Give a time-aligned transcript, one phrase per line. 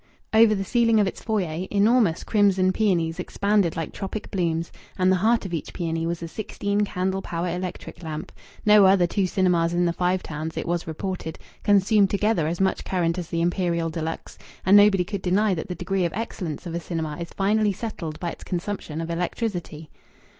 [0.33, 5.17] Over the ceiling of its foyer enormous crimson peonies expanded like tropic blooms, and the
[5.17, 8.31] heart of each peony was a sixteen candle power electric lamp.
[8.65, 12.83] No other two cinemas in the Five Towns, it was reported, consumed together as much
[12.83, 16.65] current as the Imperial de Luxe; and nobody could deny that the degree of excellence
[16.65, 19.91] of a cinema is finally settled by its consumption of electricity.